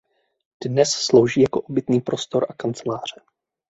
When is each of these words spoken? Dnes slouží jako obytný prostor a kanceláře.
Dnes 0.65 0.89
slouží 0.91 1.41
jako 1.41 1.61
obytný 1.61 2.01
prostor 2.01 2.45
a 2.49 2.53
kanceláře. 2.53 3.21